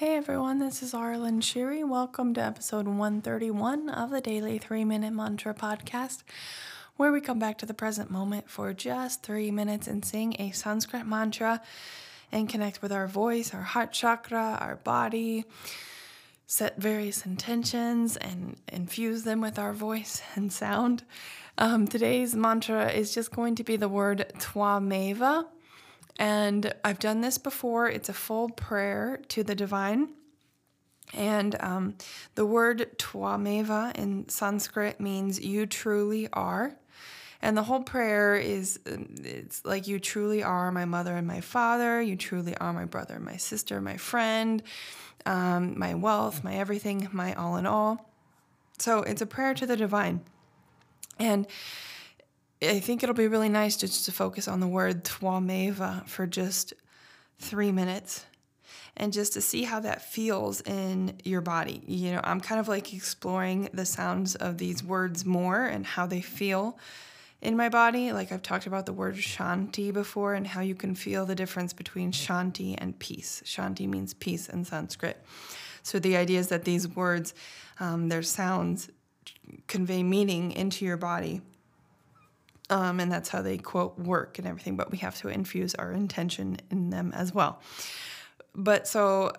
[0.00, 1.86] Hey everyone, this is Arlen Shiri.
[1.86, 6.22] Welcome to episode 131 of the Daily 3 Minute Mantra Podcast,
[6.96, 10.52] where we come back to the present moment for just three minutes and sing a
[10.52, 11.60] Sanskrit mantra
[12.32, 15.44] and connect with our voice, our heart chakra, our body,
[16.46, 21.04] set various intentions, and infuse them with our voice and sound.
[21.58, 25.44] Um, today's mantra is just going to be the word Twameva.
[26.20, 27.88] And I've done this before.
[27.88, 30.10] It's a full prayer to the divine.
[31.14, 31.94] And um,
[32.34, 36.76] the word Twameva in Sanskrit means you truly are.
[37.40, 42.02] And the whole prayer is it's like you truly are my mother and my father.
[42.02, 44.62] You truly are my brother my sister, my friend,
[45.24, 48.10] um, my wealth, my everything, my all in all.
[48.78, 50.20] So it's a prayer to the divine.
[51.18, 51.46] And
[52.62, 56.74] I think it'll be really nice just to focus on the word Twameva for just
[57.38, 58.26] three minutes
[58.98, 61.82] and just to see how that feels in your body.
[61.86, 66.06] You know, I'm kind of like exploring the sounds of these words more and how
[66.06, 66.78] they feel
[67.40, 68.12] in my body.
[68.12, 71.72] Like I've talked about the word shanti before and how you can feel the difference
[71.72, 73.42] between shanti and peace.
[73.46, 75.24] Shanti means peace in Sanskrit.
[75.82, 77.32] So the idea is that these words,
[77.78, 78.90] um, their sounds,
[79.66, 81.40] convey meaning into your body
[82.70, 85.92] um, and that's how they quote work and everything, but we have to infuse our
[85.92, 87.60] intention in them as well.
[88.54, 89.32] But so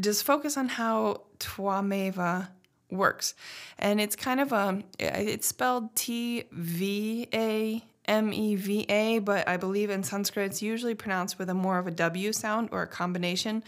[0.00, 2.48] just focus on how Twameva
[2.90, 3.34] works.
[3.78, 9.46] And it's kind of a, it's spelled T V A M E V A, but
[9.46, 12.82] I believe in Sanskrit it's usually pronounced with a more of a W sound or
[12.82, 13.62] a combination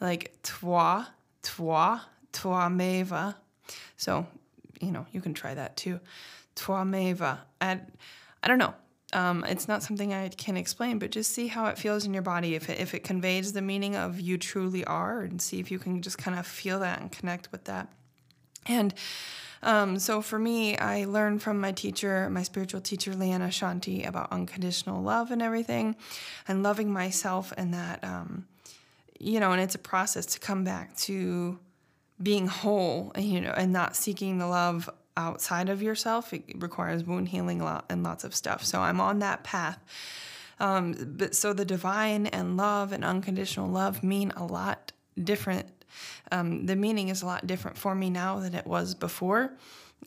[0.00, 1.08] like Twa,
[1.42, 3.36] Twa, Twameva.
[3.96, 4.26] So,
[4.80, 6.00] you know, you can try that too.
[6.56, 7.38] Twameva.
[7.60, 7.80] And
[8.42, 8.74] I don't know.
[9.12, 12.24] Um, it's not something I can explain, but just see how it feels in your
[12.24, 12.56] body.
[12.56, 15.78] If it, if it conveys the meaning of you truly are, and see if you
[15.78, 17.92] can just kind of feel that and connect with that.
[18.66, 18.92] And
[19.62, 24.32] um, so for me, I learned from my teacher, my spiritual teacher, Leanna Shanti, about
[24.32, 25.96] unconditional love and everything,
[26.48, 28.46] and loving myself, and that, um,
[29.20, 31.58] you know, and it's a process to come back to
[32.20, 36.32] being whole, you know, and not seeking the love outside of yourself.
[36.32, 38.64] It requires wound healing and lots of stuff.
[38.64, 39.78] So I'm on that path.
[40.58, 45.66] Um, but so the divine and love and unconditional love mean a lot different.
[46.32, 49.56] Um, the meaning is a lot different for me now than it was before.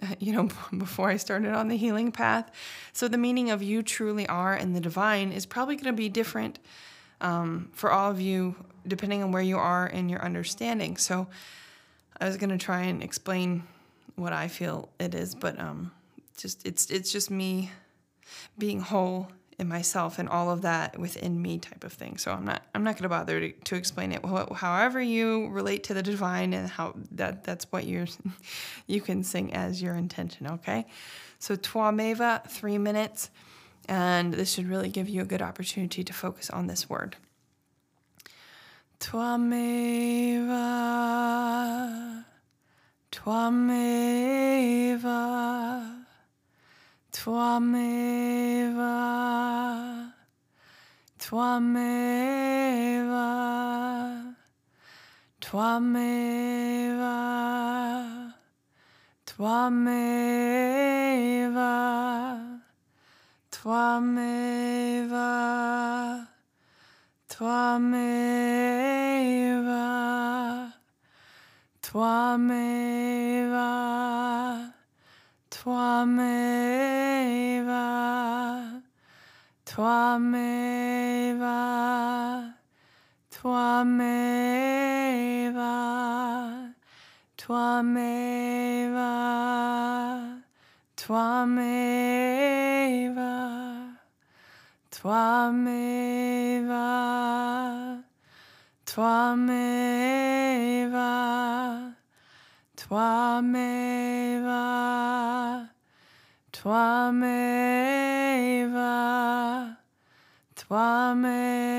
[0.19, 2.49] You know, before I started on the healing path.
[2.93, 6.07] So, the meaning of you truly are and the divine is probably going to be
[6.07, 6.59] different
[7.19, 8.55] um, for all of you,
[8.87, 10.95] depending on where you are in your understanding.
[10.95, 11.27] So,
[12.21, 13.63] I was going to try and explain
[14.21, 15.91] what I feel it is, but um,
[16.37, 17.71] just it's it's just me
[18.57, 22.17] being whole in myself and all of that within me type of thing.
[22.17, 24.23] So I'm not I'm not going to bother to, to explain it.
[24.25, 28.07] However you relate to the divine and how that that's what you're
[28.87, 30.47] you can sing as your intention.
[30.47, 30.85] Okay,
[31.39, 33.29] so Twameva three minutes,
[33.87, 37.17] and this should really give you a good opportunity to focus on this word.
[43.21, 45.11] Toi m'éva,
[47.11, 48.95] toi m'éva,
[51.19, 53.11] toi m'éva,
[55.41, 57.11] toi m'éva,
[59.25, 61.27] toi m'éva,
[63.51, 65.39] toi m'éva,
[67.27, 68.88] toi m'éva.
[71.91, 73.65] Toi m'éva,
[75.49, 77.73] toi m'éva,
[79.65, 81.41] toi m'éva,
[83.31, 85.63] toi m'éva, toi m'éva,
[87.37, 89.15] toi m'éva,
[90.95, 92.19] toi m'éva.
[94.91, 97.28] Toi m'éva, toi m'éva.
[98.89, 99.85] Toameva,
[102.75, 104.65] Toameva,
[106.51, 107.37] Toameva,
[110.55, 111.69] Toameva,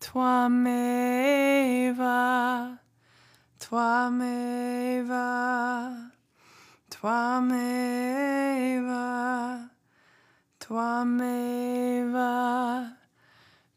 [0.00, 1.41] Toameva
[1.82, 2.78] m'éva,
[3.58, 5.90] toi m'éva,
[6.90, 9.58] toi m'éva,
[10.60, 12.84] toi m'éva,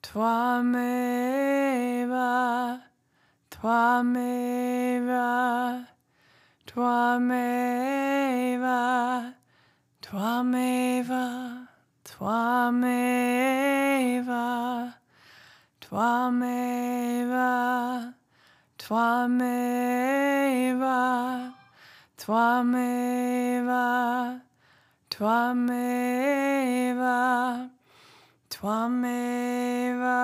[0.04, 2.78] toi m'éva,
[3.50, 5.80] toi m'éva,
[6.68, 9.24] toi m'éva,
[10.02, 11.30] toi m'éva,
[12.04, 14.46] toi m'éva.
[15.96, 17.56] Tvameva,
[18.78, 19.64] Tvameva,
[22.18, 23.80] Tvameva,
[25.10, 26.10] Tvameva,
[28.50, 30.20] Tvameva,